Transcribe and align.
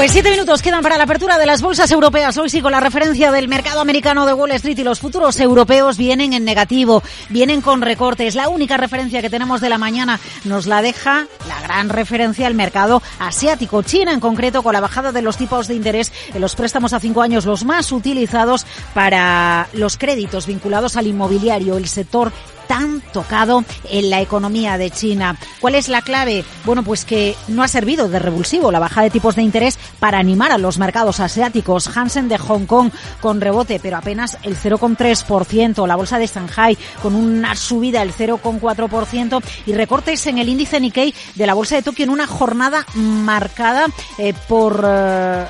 Pues 0.00 0.12
siete 0.12 0.30
minutos 0.30 0.62
quedan 0.62 0.80
para 0.80 0.96
la 0.96 1.04
apertura 1.04 1.36
de 1.36 1.44
las 1.44 1.60
bolsas 1.60 1.90
europeas. 1.90 2.38
Hoy 2.38 2.48
sí 2.48 2.62
con 2.62 2.72
la 2.72 2.80
referencia 2.80 3.30
del 3.32 3.48
mercado 3.48 3.82
americano 3.82 4.24
de 4.24 4.32
Wall 4.32 4.52
Street 4.52 4.78
y 4.78 4.82
los 4.82 4.98
futuros 4.98 5.38
europeos 5.38 5.98
vienen 5.98 6.32
en 6.32 6.42
negativo, 6.42 7.02
vienen 7.28 7.60
con 7.60 7.82
recortes. 7.82 8.34
La 8.34 8.48
única 8.48 8.78
referencia 8.78 9.20
que 9.20 9.28
tenemos 9.28 9.60
de 9.60 9.68
la 9.68 9.76
mañana 9.76 10.18
nos 10.44 10.66
la 10.66 10.80
deja 10.80 11.26
la 11.46 11.60
gran 11.60 11.90
referencia 11.90 12.46
al 12.46 12.54
mercado 12.54 13.02
asiático. 13.18 13.82
China 13.82 14.12
en 14.12 14.20
concreto 14.20 14.62
con 14.62 14.72
la 14.72 14.80
bajada 14.80 15.12
de 15.12 15.20
los 15.20 15.36
tipos 15.36 15.68
de 15.68 15.74
interés 15.74 16.14
en 16.32 16.40
los 16.40 16.56
préstamos 16.56 16.94
a 16.94 17.00
cinco 17.00 17.20
años, 17.20 17.44
los 17.44 17.66
más 17.66 17.92
utilizados 17.92 18.64
para 18.94 19.68
los 19.74 19.98
créditos 19.98 20.46
vinculados 20.46 20.96
al 20.96 21.08
inmobiliario, 21.08 21.76
el 21.76 21.88
sector 21.88 22.32
tan 22.70 23.00
tocado 23.00 23.64
en 23.90 24.10
la 24.10 24.20
economía 24.20 24.78
de 24.78 24.92
China. 24.92 25.36
¿Cuál 25.58 25.74
es 25.74 25.88
la 25.88 26.02
clave? 26.02 26.44
Bueno, 26.64 26.84
pues 26.84 27.04
que 27.04 27.34
no 27.48 27.64
ha 27.64 27.68
servido 27.68 28.08
de 28.08 28.20
revulsivo 28.20 28.70
la 28.70 28.78
bajada 28.78 29.06
de 29.06 29.10
tipos 29.10 29.34
de 29.34 29.42
interés 29.42 29.76
para 29.98 30.20
animar 30.20 30.52
a 30.52 30.58
los 30.58 30.78
mercados 30.78 31.18
asiáticos. 31.18 31.96
Hansen 31.96 32.28
de 32.28 32.38
Hong 32.38 32.66
Kong 32.66 32.92
con 33.20 33.40
rebote, 33.40 33.80
pero 33.82 33.96
apenas 33.96 34.38
el 34.44 34.56
0,3%. 34.56 35.84
La 35.84 35.96
bolsa 35.96 36.20
de 36.20 36.28
Shanghai 36.28 36.78
con 37.02 37.16
una 37.16 37.56
subida 37.56 38.00
del 38.00 38.14
0,4% 38.14 39.42
y 39.66 39.72
recortes 39.72 40.24
en 40.28 40.38
el 40.38 40.48
índice 40.48 40.78
Nikkei 40.78 41.12
de 41.34 41.46
la 41.48 41.54
bolsa 41.54 41.74
de 41.74 41.82
Tokio 41.82 42.04
en 42.04 42.10
una 42.10 42.28
jornada 42.28 42.86
marcada 42.94 43.86
eh, 44.16 44.32
por... 44.46 44.84
Eh, 44.86 45.46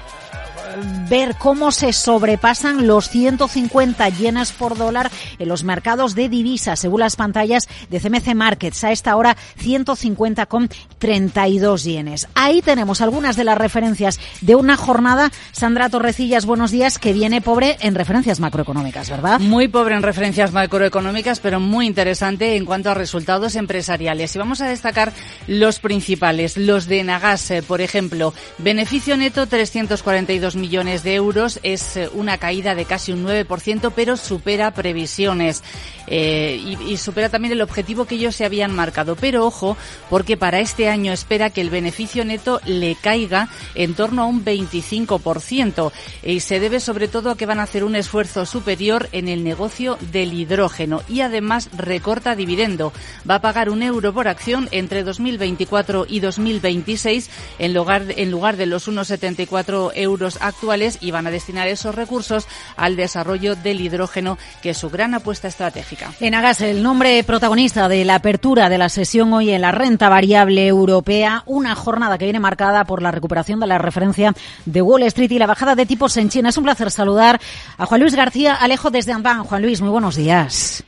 ver 1.11 1.37
cómo 1.37 1.73
se 1.73 1.93
sobrepasan 1.93 2.87
los 2.87 3.11
150 3.11 4.09
yenes 4.11 4.53
por 4.53 4.79
dólar 4.79 5.11
en 5.41 5.49
los 5.49 5.65
mercados 5.65 6.15
de 6.15 6.29
divisas, 6.29 6.79
según 6.79 7.01
las 7.01 7.17
pantallas 7.17 7.69
de 7.91 7.99
CMC 7.99 8.37
Markets. 8.37 8.85
A 8.85 8.93
esta 8.93 9.17
hora, 9.17 9.37
150,32 9.61 11.83
yenes. 11.83 12.29
Ahí 12.35 12.63
tenemos 12.63 13.01
algunas 13.01 13.35
de 13.37 13.43
las 13.43 13.59
referencias 13.59 14.21
de 14.41 14.55
una 14.55 14.77
jornada. 14.77 15.33
Sandra 15.51 15.89
Torrecillas, 15.89 16.47
buenos 16.47 16.71
días, 16.71 17.01
que 17.01 17.13
viene 17.13 17.41
pobre 17.41 17.77
en 17.81 17.97
referencias 17.97 18.39
macroeconómicas, 18.39 19.11
¿verdad? 19.11 19.41
Muy 19.41 19.67
pobre 19.67 19.97
en 19.97 20.03
referencias 20.03 20.53
macroeconómicas, 20.53 21.41
pero 21.41 21.59
muy 21.59 21.87
interesante 21.87 22.55
en 22.55 22.65
cuanto 22.65 22.89
a 22.89 22.95
resultados 22.95 23.57
empresariales. 23.57 24.37
Y 24.37 24.39
vamos 24.39 24.61
a 24.61 24.69
destacar 24.69 25.13
los 25.49 25.81
principales. 25.81 26.57
Los 26.57 26.87
de 26.87 27.03
Nagas, 27.03 27.51
eh, 27.51 27.65
por 27.65 27.81
ejemplo, 27.81 28.33
beneficio 28.59 29.17
neto 29.17 29.49
342 29.49 30.55
millones 30.55 31.00
de 31.03 31.15
euros 31.15 31.61
es 31.63 31.97
eh, 31.97 32.09
una 32.13 32.39
caída 32.39 32.75
de 32.75 32.85
casi 32.85 33.13
un 33.13 33.25
9%, 33.25 33.93
pero 33.95 34.17
supera 34.17 34.73
previsiones 34.73 35.63
eh, 36.07 36.61
y, 36.63 36.93
y, 36.93 36.97
supera 36.97 37.29
también 37.29 37.53
el 37.53 37.63
objetivo 37.63 38.05
que 38.05 38.17
ellos 38.17 38.35
se 38.35 38.45
habían 38.45 38.75
marcado. 38.75 39.17
Pero 39.17 39.47
ojo, 39.47 39.77
porque 40.09 40.37
para 40.37 40.59
este 40.61 40.89
año 40.89 41.13
espera 41.13 41.51
que 41.51 41.61
el 41.61 41.71
beneficio 41.71 42.25
neto 42.25 42.61
le 42.67 42.97
caiga 42.97 43.49
en 43.75 43.95
torno 43.95 44.23
a 44.23 44.27
un 44.27 44.45
25% 44.45 45.93
y 46.25 46.41
se 46.41 46.61
debe 46.61 46.81
sobre 46.81 47.09
todo 47.09 47.31
a 47.31 47.37
que 47.37 47.47
van 47.47 47.61
a 47.61 47.65
hacer 47.65 47.85
un 47.85 47.97
esfuerzo 47.97 48.47
superior 48.47 49.09
en 49.13 49.29
el 49.29 49.45
negocio 49.45 49.99
del 50.13 50.33
hidrógeno 50.33 51.03
y 51.09 51.21
además 51.21 51.71
recorta 51.77 52.35
dividendo. 52.35 52.93
Va 53.29 53.37
a 53.37 53.41
pagar 53.41 53.71
un 53.71 53.83
euro 53.83 54.13
por 54.13 54.29
acción 54.29 54.69
entre 54.73 55.05
2024 55.05 56.07
y 56.09 56.21
2026 56.21 57.31
en 57.59 57.75
lugar, 57.75 58.05
en 58.17 58.31
lugar 58.31 58.57
de 58.57 58.67
los 58.67 58.89
1,74 58.89 59.93
euros 59.95 60.39
actuales 60.41 60.90
y 61.01 61.11
van 61.11 61.27
a 61.27 61.31
destinar 61.31 61.69
esos 61.69 61.95
recursos 61.95 62.47
al 62.77 62.97
desarrollo 62.97 63.57
del 63.57 63.81
hidrógeno, 63.81 64.39
que 64.63 64.71
es 64.71 64.79
su 64.79 64.91
gran 64.91 65.15
apuesta 65.15 65.49
estratégica. 65.49 66.13
En 66.21 66.35
Agas, 66.35 66.61
el 66.61 66.83
nombre 66.83 67.23
protagonista 67.25 67.89
de 67.89 68.05
la 68.05 68.17
apertura 68.17 68.69
de 68.69 68.79
la 68.79 68.89
sesión 68.89 69.33
hoy 69.33 69.51
en 69.51 69.63
la 69.63 69.73
renta 69.73 70.09
variable 70.09 70.67
europea, 70.67 71.43
una 71.47 71.75
jornada 71.75 72.19
que 72.19 72.25
viene 72.25 72.41
marcada 72.41 72.85
por 72.85 73.03
la 73.03 73.11
recuperación 73.11 73.61
de 73.61 73.67
la 73.67 73.79
referencia 73.79 74.33
de 74.65 74.83
Wall 74.83 75.03
Street 75.05 75.31
y 75.31 75.39
la 75.39 75.47
bajada 75.47 75.75
de 75.75 75.87
tipos 75.87 76.17
en 76.17 76.29
China. 76.29 76.49
Es 76.49 76.57
un 76.57 76.65
placer 76.65 76.91
saludar 76.91 77.41
a 77.79 77.87
Juan 77.87 78.01
Luis 78.01 78.15
García 78.15 78.55
Alejo 78.55 78.91
desde 78.91 79.13
Amban. 79.13 79.45
Juan 79.45 79.63
Luis, 79.63 79.81
muy 79.81 79.91
buenos 79.91 80.17
días. 80.17 80.85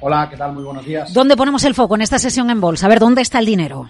Hola, 0.00 0.28
¿qué 0.28 0.36
tal? 0.36 0.52
Muy 0.52 0.64
buenos 0.64 0.84
días. 0.84 1.12
¿Dónde 1.12 1.36
ponemos 1.36 1.62
el 1.64 1.74
foco 1.74 1.94
en 1.94 2.02
esta 2.02 2.18
sesión 2.18 2.50
en 2.50 2.60
bolsa? 2.60 2.86
A 2.86 2.88
ver, 2.88 2.98
¿dónde 2.98 3.22
está 3.22 3.38
el 3.38 3.46
dinero? 3.46 3.88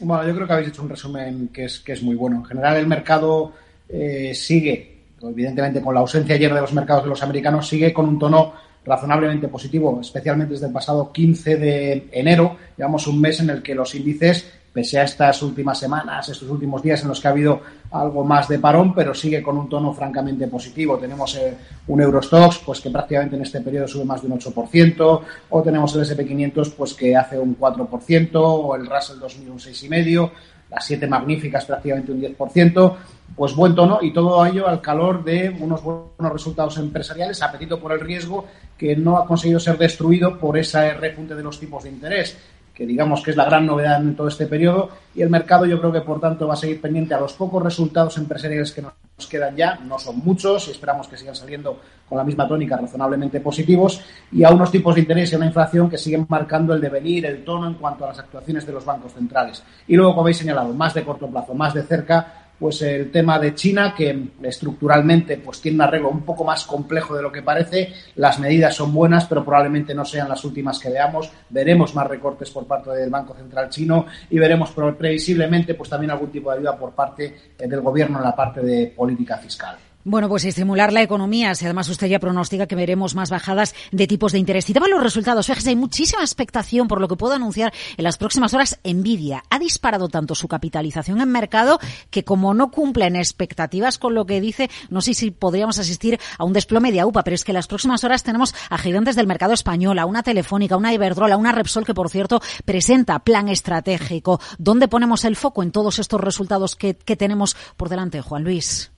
Bueno, 0.00 0.26
yo 0.26 0.34
creo 0.34 0.46
que 0.46 0.52
habéis 0.52 0.68
hecho 0.68 0.82
un 0.82 0.88
resumen 0.88 1.48
que 1.48 1.64
es, 1.64 1.80
que 1.80 1.92
es 1.92 2.02
muy 2.02 2.14
bueno. 2.14 2.36
En 2.36 2.44
general, 2.44 2.76
el 2.76 2.86
mercado 2.86 3.52
eh, 3.92 4.32
sigue, 4.34 5.04
evidentemente 5.22 5.80
con 5.80 5.94
la 5.94 6.00
ausencia 6.00 6.34
ayer 6.34 6.52
de 6.52 6.60
los 6.60 6.72
mercados 6.72 7.04
de 7.04 7.10
los 7.10 7.22
americanos, 7.22 7.68
sigue 7.68 7.92
con 7.92 8.08
un 8.08 8.18
tono 8.18 8.52
razonablemente 8.84 9.48
positivo, 9.48 9.98
especialmente 10.00 10.54
desde 10.54 10.66
el 10.66 10.72
pasado 10.72 11.12
15 11.12 11.56
de 11.56 12.08
enero. 12.12 12.56
Llevamos 12.76 13.06
un 13.06 13.20
mes 13.20 13.40
en 13.40 13.50
el 13.50 13.62
que 13.62 13.74
los 13.74 13.94
índices, 13.94 14.50
pese 14.72 14.98
a 14.98 15.04
estas 15.04 15.42
últimas 15.42 15.78
semanas, 15.78 16.28
estos 16.28 16.48
últimos 16.48 16.82
días 16.82 17.02
en 17.02 17.08
los 17.08 17.20
que 17.20 17.28
ha 17.28 17.32
habido 17.32 17.60
algo 17.90 18.24
más 18.24 18.48
de 18.48 18.58
parón, 18.58 18.94
pero 18.94 19.12
sigue 19.12 19.42
con 19.42 19.58
un 19.58 19.68
tono 19.68 19.92
francamente 19.92 20.46
positivo. 20.46 20.96
Tenemos 20.96 21.36
eh, 21.36 21.54
un 21.88 22.00
Eurostox, 22.00 22.60
pues 22.64 22.80
que 22.80 22.90
prácticamente 22.90 23.36
en 23.36 23.42
este 23.42 23.60
periodo 23.60 23.88
sube 23.88 24.04
más 24.04 24.22
de 24.22 24.28
un 24.28 24.38
8%, 24.38 25.20
o 25.50 25.62
tenemos 25.62 25.94
el 25.96 26.02
SP500, 26.02 26.72
pues 26.74 26.94
que 26.94 27.16
hace 27.16 27.38
un 27.38 27.58
4%, 27.58 28.30
o 28.34 28.74
el 28.76 28.86
Russell 28.86 29.18
2000 29.18 29.50
un 29.50 29.58
6,5%, 29.58 30.30
las 30.70 30.84
siete 30.84 31.06
magníficas 31.06 31.64
prácticamente 31.64 32.12
un 32.12 32.20
10%, 32.20 32.96
pues 33.36 33.54
buen 33.54 33.74
tono 33.74 33.98
y 34.02 34.12
todo 34.12 34.44
ello 34.46 34.68
al 34.68 34.80
calor 34.80 35.24
de 35.24 35.54
unos 35.60 35.82
buenos 35.82 36.32
resultados 36.32 36.78
empresariales, 36.78 37.42
apetito 37.42 37.78
por 37.78 37.92
el 37.92 38.00
riesgo 38.00 38.46
que 38.78 38.96
no 38.96 39.18
ha 39.18 39.26
conseguido 39.26 39.60
ser 39.60 39.78
destruido 39.78 40.38
por 40.38 40.56
ese 40.56 40.94
repunte 40.94 41.34
de 41.34 41.42
los 41.42 41.58
tipos 41.58 41.84
de 41.84 41.90
interés 41.90 42.36
que 42.80 42.86
digamos 42.86 43.22
que 43.22 43.32
es 43.32 43.36
la 43.36 43.44
gran 43.44 43.66
novedad 43.66 44.00
en 44.00 44.16
todo 44.16 44.28
este 44.28 44.46
periodo, 44.46 44.88
y 45.14 45.20
el 45.20 45.28
mercado 45.28 45.66
yo 45.66 45.78
creo 45.78 45.92
que 45.92 46.00
por 46.00 46.18
tanto 46.18 46.48
va 46.48 46.54
a 46.54 46.56
seguir 46.56 46.80
pendiente 46.80 47.12
a 47.12 47.20
los 47.20 47.34
pocos 47.34 47.62
resultados 47.62 48.16
empresariales 48.16 48.72
que 48.72 48.80
nos 48.80 48.94
quedan 49.26 49.56
ya, 49.56 49.76
no 49.76 49.98
son 49.98 50.18
muchos, 50.18 50.68
y 50.68 50.70
esperamos 50.70 51.08
que 51.08 51.16
sigan 51.16 51.34
saliendo 51.34 51.80
con 52.08 52.18
la 52.18 52.24
misma 52.24 52.46
tónica 52.48 52.76
razonablemente 52.76 53.40
positivos, 53.40 54.02
y 54.32 54.44
a 54.44 54.50
unos 54.50 54.70
tipos 54.70 54.94
de 54.94 55.02
interés 55.02 55.30
y 55.30 55.34
a 55.34 55.38
una 55.38 55.46
inflación 55.46 55.88
que 55.88 55.98
siguen 55.98 56.26
marcando 56.28 56.74
el 56.74 56.80
devenir, 56.80 57.26
el 57.26 57.44
tono 57.44 57.66
en 57.68 57.74
cuanto 57.74 58.04
a 58.04 58.08
las 58.08 58.18
actuaciones 58.18 58.66
de 58.66 58.72
los 58.72 58.84
bancos 58.84 59.12
centrales. 59.12 59.62
Y 59.86 59.96
luego, 59.96 60.12
como 60.12 60.22
habéis 60.22 60.38
señalado, 60.38 60.72
más 60.74 60.94
de 60.94 61.04
corto 61.04 61.28
plazo, 61.28 61.54
más 61.54 61.74
de 61.74 61.82
cerca, 61.82 62.39
pues 62.60 62.82
el 62.82 63.10
tema 63.10 63.38
de 63.38 63.54
China, 63.54 63.94
que 63.96 64.28
estructuralmente 64.42 65.38
pues 65.38 65.62
tiene 65.62 65.76
un 65.76 65.82
arreglo 65.82 66.10
un 66.10 66.20
poco 66.20 66.44
más 66.44 66.64
complejo 66.64 67.16
de 67.16 67.22
lo 67.22 67.32
que 67.32 67.42
parece. 67.42 67.94
Las 68.16 68.38
medidas 68.38 68.76
son 68.76 68.92
buenas, 68.92 69.24
pero 69.24 69.42
probablemente 69.42 69.94
no 69.94 70.04
sean 70.04 70.28
las 70.28 70.44
últimas 70.44 70.78
que 70.78 70.90
veamos. 70.90 71.32
Veremos 71.48 71.94
más 71.94 72.06
recortes 72.06 72.50
por 72.50 72.66
parte 72.66 72.90
del 72.90 73.08
Banco 73.08 73.34
Central 73.34 73.70
chino 73.70 74.04
y 74.28 74.38
veremos 74.38 74.72
previsiblemente 74.96 75.74
pues 75.74 75.88
también 75.88 76.10
algún 76.10 76.30
tipo 76.30 76.50
de 76.50 76.58
ayuda 76.58 76.76
por 76.76 76.92
parte 76.92 77.34
del 77.58 77.80
gobierno 77.80 78.18
en 78.18 78.24
la 78.24 78.36
parte 78.36 78.60
de 78.60 78.88
política 78.88 79.38
fiscal. 79.38 79.78
Bueno, 80.02 80.30
pues 80.30 80.46
estimular 80.46 80.94
la 80.94 81.02
economía, 81.02 81.54
si 81.54 81.66
además 81.66 81.90
usted 81.90 82.06
ya 82.06 82.18
pronostica 82.18 82.66
que 82.66 82.74
veremos 82.74 83.14
más 83.14 83.28
bajadas 83.28 83.74
de 83.92 84.06
tipos 84.06 84.32
de 84.32 84.38
interés. 84.38 84.64
Citaba 84.64 84.88
los 84.88 85.02
resultados. 85.02 85.46
Fíjese, 85.46 85.70
hay 85.70 85.76
muchísima 85.76 86.22
expectación 86.22 86.88
por 86.88 87.02
lo 87.02 87.08
que 87.08 87.16
puedo 87.16 87.34
anunciar 87.34 87.70
en 87.98 88.04
las 88.04 88.16
próximas 88.16 88.54
horas. 88.54 88.80
Nvidia 88.82 89.44
ha 89.50 89.58
disparado 89.58 90.08
tanto 90.08 90.34
su 90.34 90.48
capitalización 90.48 91.20
en 91.20 91.30
mercado 91.30 91.78
que 92.08 92.24
como 92.24 92.54
no 92.54 92.70
cumplen 92.70 93.14
expectativas 93.14 93.98
con 93.98 94.14
lo 94.14 94.24
que 94.24 94.40
dice, 94.40 94.70
no 94.88 95.02
sé 95.02 95.12
si 95.12 95.32
podríamos 95.32 95.78
asistir 95.78 96.18
a 96.38 96.44
un 96.44 96.54
desplome 96.54 96.92
de 96.92 97.00
AUPA, 97.00 97.22
pero 97.22 97.34
es 97.34 97.44
que 97.44 97.52
en 97.52 97.56
las 97.56 97.66
próximas 97.66 98.02
horas 98.02 98.22
tenemos 98.22 98.54
a 98.70 98.78
gigantes 98.78 99.16
del 99.16 99.26
mercado 99.26 99.52
español, 99.52 99.98
a 99.98 100.06
una 100.06 100.22
Telefónica, 100.22 100.78
una 100.78 100.94
Iberdrola, 100.94 101.36
una 101.36 101.52
Repsol 101.52 101.84
que, 101.84 101.92
por 101.92 102.08
cierto, 102.08 102.40
presenta 102.64 103.18
plan 103.18 103.48
estratégico. 103.50 104.40
¿Dónde 104.56 104.88
ponemos 104.88 105.26
el 105.26 105.36
foco 105.36 105.62
en 105.62 105.72
todos 105.72 105.98
estos 105.98 106.22
resultados 106.22 106.74
que, 106.74 106.96
que 106.96 107.16
tenemos 107.16 107.54
por 107.76 107.90
delante, 107.90 108.22
Juan 108.22 108.44
Luis? 108.44 108.92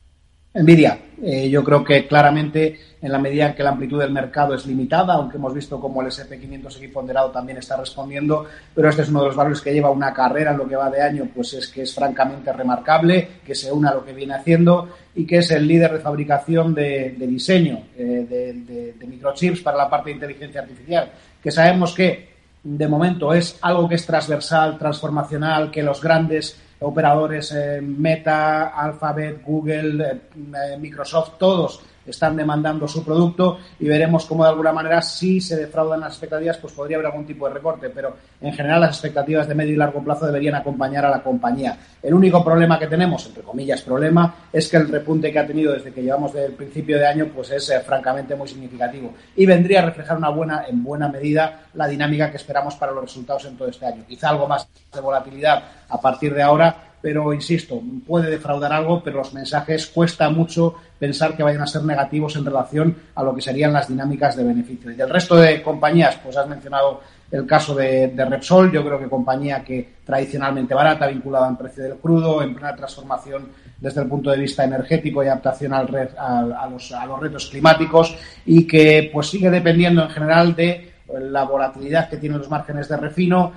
Nvidia, 0.55 0.99
eh, 1.23 1.49
yo 1.49 1.65
creo 1.65 1.83
que 1.83 2.07
claramente 2.07 2.79
en 3.01 3.11
la 3.11 3.19
medida 3.19 3.47
en 3.47 3.55
que 3.55 3.63
la 3.63 3.71
amplitud 3.71 3.99
del 3.99 4.13
mercado 4.13 4.55
es 4.55 4.67
limitada, 4.67 5.15
aunque 5.15 5.39
hemos 5.39 5.55
visto 5.55 5.81
cómo 5.81 6.03
el 6.03 6.09
SP500 6.09 6.77
aquí 6.77 6.89
ponderado 6.89 7.31
también 7.31 7.57
está 7.57 7.77
respondiendo, 7.79 8.45
pero 8.75 8.91
este 8.91 9.01
es 9.01 9.09
uno 9.09 9.21
de 9.21 9.27
los 9.29 9.37
valores 9.37 9.63
que 9.63 9.73
lleva 9.73 9.91
una 9.91 10.13
carrera 10.13 10.51
en 10.51 10.59
lo 10.59 10.69
que 10.69 10.77
va 10.77 10.91
de 10.91 11.01
año, 11.01 11.27
pues 11.35 11.55
es 11.55 11.69
que 11.69 11.83
es 11.83 11.95
francamente 11.95 12.53
remarcable, 12.53 13.29
que 13.47 13.55
se 13.55 13.73
une 13.73 13.89
a 13.89 13.95
lo 13.95 14.05
que 14.05 14.13
viene 14.13 14.35
haciendo 14.35 14.91
y 15.15 15.27
que 15.27 15.39
es 15.39 15.51
el 15.53 15.67
líder 15.67 15.95
de 15.95 16.01
fabricación 16.01 16.75
de, 16.75 17.15
diseño 17.19 17.85
eh, 17.97 18.27
de, 18.29 18.93
de 18.93 19.07
microchips 19.07 19.63
para 19.63 19.79
la 19.79 19.89
parte 19.89 20.11
de 20.11 20.17
inteligencia 20.17 20.61
artificial, 20.61 21.11
que 21.43 21.51
sabemos 21.51 21.95
que 21.95 22.32
de 22.65 22.89
momento 22.89 23.33
es 23.33 23.59
algo 23.61 23.89
que 23.89 23.97
es 23.97 24.07
transversal, 24.07 24.79
transformacional, 24.79 25.71
que 25.71 25.83
los 25.83 26.01
grandes 26.01 26.57
operadores 26.81 27.53
eh, 27.53 27.81
Meta, 27.81 28.69
Alphabet, 28.69 29.43
Google, 29.45 30.05
eh, 30.05 30.21
eh, 30.37 30.77
Microsoft, 30.79 31.39
todos 31.39 31.81
están 32.07 32.37
demandando 32.37 32.89
su 32.89 33.05
producto 33.05 33.59
y 33.79 33.89
veremos 33.89 34.27
cómo 34.27 34.45
de 34.45 34.51
alguna 34.51 34.73
manera 34.73 35.03
si 35.03 35.41
se 35.41 35.57
defraudan 35.57 36.01
las 36.01 36.13
expectativas 36.13 36.59
pues 36.59 36.73
podría 36.73 36.97
haber 36.97 37.07
algún 37.07 37.27
tipo 37.27 37.47
de 37.47 37.55
recorte, 37.55 37.91
pero 37.91 38.17
en 38.41 38.53
general 38.53 38.81
las 38.81 38.97
expectativas 38.97 39.49
de 39.49 39.55
medio 39.55 39.75
y 39.75 39.77
largo 39.77 40.03
plazo 40.03 40.27
deberían 40.27 40.55
acompañar 40.55 41.05
a 41.05 41.11
la 41.11 41.23
compañía. 41.23 41.77
El 42.03 42.15
único 42.15 42.45
problema 42.45 42.79
que 42.79 42.87
tenemos, 42.87 43.27
entre 43.27 43.43
comillas 43.43 43.83
problema, 43.83 44.35
es 44.53 44.69
que 44.69 44.77
el 44.77 44.89
repunte 44.89 45.33
que 45.33 45.39
ha 45.39 45.47
tenido 45.47 45.73
desde 45.73 45.93
que 45.93 46.03
llevamos 46.03 46.33
del 46.33 46.53
principio 46.53 46.99
de 46.99 47.07
año 47.07 47.31
pues 47.35 47.51
es 47.51 47.73
francamente 47.85 48.35
muy 48.35 48.49
significativo 48.49 49.13
y 49.37 49.47
vendría 49.47 49.83
a 49.83 49.87
reflejar 49.87 50.17
una 50.17 50.31
buena 50.31 50.65
en 50.69 50.83
buena 50.83 51.09
medida 51.09 51.67
la 51.75 51.87
dinámica 51.87 52.31
que 52.31 52.37
esperamos 52.37 52.77
para 52.77 52.93
los 52.93 53.05
resultados 53.05 53.45
en 53.47 53.57
todo 53.57 53.69
este 53.69 53.87
año. 53.87 54.05
Quizá 54.07 54.31
algo 54.31 54.47
más 54.47 54.69
de 54.93 55.01
volatilidad 55.01 55.63
a 55.89 56.01
partir 56.01 56.35
de 56.35 56.43
ahora, 56.43 56.92
pero 57.03 57.35
insisto, 57.35 57.83
puede 58.07 58.31
defraudar 58.31 58.73
algo, 58.73 59.03
pero 59.03 59.19
los 59.19 59.35
mensajes 59.35 59.89
cuesta 59.89 60.31
mucho 60.31 60.77
pensar 60.99 61.37
que 61.37 61.43
vayan 61.43 61.63
a 61.63 61.67
ser 61.67 61.83
negativos 61.83 62.37
en 62.37 62.45
relación 62.45 62.97
a 63.17 63.25
lo 63.25 63.35
que 63.35 63.43
serían 63.43 63.73
las 63.73 63.89
dinámicas 63.89 64.37
de 64.37 64.45
beneficio. 64.45 64.91
Y 64.93 64.95
del 64.95 65.11
resto 65.11 65.37
de 65.37 65.61
compañías, 65.63 66.17
pues 66.23 66.37
has 66.37 66.49
mencionado 66.49 67.01
el 67.33 67.45
caso 67.45 67.75
de, 67.75 68.13
Repsol, 68.15 68.71
yo 68.71 68.85
creo 68.85 69.01
que 69.01 69.09
compañía 69.09 69.65
que 69.65 69.95
tradicionalmente 70.05 70.75
barata, 70.75 71.09
vinculada 71.09 71.49
al 71.49 71.59
precio 71.59 71.83
del 71.83 71.97
crudo, 71.97 72.43
en 72.43 72.55
plena 72.55 72.77
transformación 72.77 73.49
desde 73.81 74.03
el 74.03 74.07
punto 74.07 74.31
de 74.31 74.39
vista 74.39 74.63
energético 74.63 75.25
y 75.25 75.27
adaptación 75.27 75.73
al 75.73 75.89
a, 76.17 76.69
los, 76.71 76.93
a 76.93 77.05
los 77.05 77.19
retos 77.19 77.49
climáticos 77.49 78.17
y 78.47 78.65
que 78.67 79.11
pues 79.13 79.29
sigue 79.29 79.51
dependiendo 79.51 80.03
en 80.05 80.11
general 80.11 80.55
de 80.55 80.93
la 81.21 81.45
volatilidad 81.45 82.09
que 82.09 82.19
tienen 82.19 82.39
los 82.39 82.49
márgenes 82.51 82.89
de 82.89 82.97
refino 82.97 83.53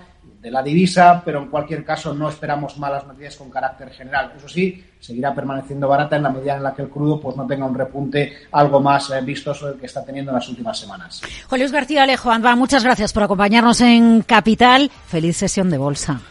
de 0.45 0.51
la 0.51 0.61
divisa, 0.61 1.23
pero 1.25 1.41
en 1.41 1.47
cualquier 1.47 1.83
caso 1.83 2.13
no 2.13 2.29
esperamos 2.29 2.77
malas 2.77 3.07
noticias 3.07 3.35
con 3.35 3.49
carácter 3.49 3.89
general. 3.89 4.31
Eso 4.37 4.47
sí, 4.47 4.79
seguirá 4.99 5.33
permaneciendo 5.33 5.87
barata 5.87 6.17
en 6.17 6.21
la 6.21 6.29
medida 6.29 6.55
en 6.55 6.61
la 6.61 6.75
que 6.75 6.83
el 6.83 6.89
crudo 6.89 7.19
pues 7.19 7.35
no 7.35 7.47
tenga 7.47 7.65
un 7.65 7.73
repunte 7.73 8.31
algo 8.51 8.79
más 8.79 9.09
eh, 9.09 9.21
vistoso 9.21 9.65
del 9.65 9.79
que 9.79 9.87
está 9.87 10.05
teniendo 10.05 10.29
en 10.29 10.35
las 10.35 10.47
últimas 10.47 10.77
semanas. 10.77 11.23
Juan 11.49 11.61
Luis 11.61 11.71
García 11.71 12.03
Alejo, 12.03 12.29
Andba, 12.29 12.55
muchas 12.55 12.83
gracias 12.83 13.11
por 13.11 13.23
acompañarnos 13.23 13.81
en 13.81 14.21
Capital. 14.21 14.91
Feliz 15.07 15.35
sesión 15.35 15.71
de 15.71 15.79
bolsa. 15.79 16.21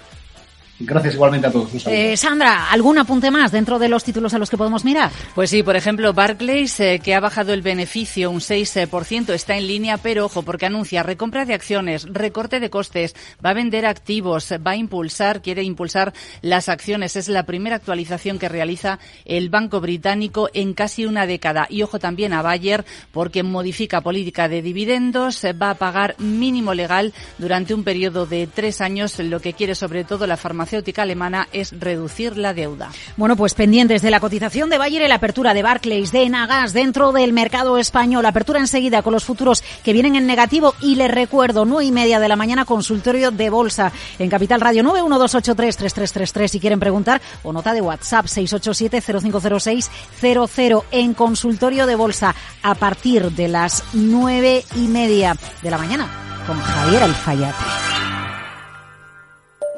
Gracias 0.81 1.15
igualmente 1.15 1.47
a 1.47 1.53
todos. 1.53 1.87
Eh, 1.87 2.17
Sandra, 2.17 2.69
¿algún 2.69 2.99
apunte 2.99 3.31
más 3.31 3.53
dentro 3.53 3.79
de 3.79 3.89
los 3.89 4.03
títulos 4.03 4.35
a 4.35 4.39
los 4.39 4.51
que 4.51 4.57
podemos 4.57 4.85
mirar? 4.85 5.13
Pues 5.33 5.51
sí, 5.51 5.63
por 5.63 5.77
ejemplo, 5.77 6.13
Barclays, 6.13 6.81
eh, 6.81 7.01
que 7.03 7.15
ha 7.15 7.21
bajado 7.21 7.53
el 7.53 7.63
beneficio 7.63 8.29
un 8.29 8.41
6%, 8.41 9.33
está 9.33 9.57
en 9.57 9.69
línea, 9.69 9.99
pero 9.99 10.25
ojo, 10.25 10.43
porque 10.43 10.67
anuncia 10.67 11.05
recompra 11.05 11.45
de 11.45 11.55
acciones, 11.55 12.07
recorte 12.11 12.59
de 12.59 12.71
costes, 12.71 13.15
va 13.45 13.51
a 13.51 13.55
vender 13.55 13.87
activos, 13.87 14.53
va 14.67 14.73
a 14.73 14.77
impulsar, 14.77 15.43
quiere 15.43 15.63
impulsar 15.63 16.13
las 16.43 16.69
acciones. 16.69 17.15
Es 17.15 17.29
la 17.29 17.47
primera 17.47 17.77
actualización 17.77 18.41
que 18.41 18.49
realiza 18.49 18.99
el 19.25 19.51
Banco 19.51 19.81
Británico 19.81 20.51
en 20.55 20.75
casi 20.75 21.07
una 21.07 21.25
década. 21.27 21.69
Y 21.71 21.83
ojo 21.83 22.01
también 22.01 22.33
a 22.33 22.43
Bayer, 22.43 22.85
porque 23.13 23.45
modifica 23.45 24.01
política 24.01 24.49
de 24.49 24.61
dividendos, 24.61 25.45
va 25.45 25.71
a 25.71 25.75
pagar 25.75 26.17
mínimo 26.19 26.75
legal 26.75 27.13
durante 27.39 27.75
un 27.75 27.85
periodo 27.85 28.27
de 28.27 28.49
tres 28.49 28.81
años, 28.81 29.21
lo 29.21 29.39
que 29.39 29.53
quiere 29.53 29.77
sobre 29.77 30.03
todo 30.03 30.27
la 30.27 30.37
farmacéutica 30.37 30.64
farmacéutica 30.65 31.03
alemana 31.03 31.47
es 31.53 31.79
reducir 31.79 32.39
la 32.39 32.55
deuda. 32.55 32.91
Bueno, 33.19 33.37
pues 33.37 33.53
pendientes 33.55 34.01
de 34.01 34.11
la 34.11 34.19
cotización 34.19 34.71
de 34.71 34.79
Bayer 34.79 35.07
la 35.09 35.17
apertura 35.17 35.53
de 35.53 35.63
Barclays, 35.63 36.11
de 36.11 36.23
Enagas 36.23 36.73
dentro 36.73 37.13
del 37.13 37.35
mercado 37.35 37.77
español. 37.77 38.25
Apertura 38.25 38.61
enseguida 38.61 39.03
con 39.03 39.13
los 39.13 39.25
futuros 39.25 39.63
que 39.85 39.93
vienen 39.93 40.17
en 40.17 40.27
negativo 40.27 40.75
y 40.81 40.95
les 40.95 41.11
recuerdo, 41.11 41.67
nueve 41.67 41.85
y 41.85 41.93
media 41.93 42.19
de 42.19 42.29
la 42.29 42.37
mañana, 42.37 42.65
consultorio 42.65 43.31
de 43.31 43.51
bolsa 43.51 43.93
en 44.19 44.31
Capital 44.31 44.63
Radio 44.63 44.83
912833333 44.85 46.49
si 46.49 46.61
quieren 46.61 46.81
preguntar 46.81 47.21
o 47.43 47.53
nota 47.53 47.75
de 47.75 47.83
WhatsApp 47.83 48.25
687-050600 48.27 50.85
en 50.93 51.13
consultorio 51.13 51.87
de 51.87 51.97
bolsa 51.97 52.35
a 52.63 52.75
partir 52.75 53.33
de 53.33 53.49
las 53.49 53.85
nueve 53.93 54.65
y 54.77 54.89
media 54.89 55.37
de 55.63 55.71
la 55.71 55.77
mañana 55.77 56.09
con 56.47 56.59
Javier 56.59 57.03
Alfayate. 57.03 57.94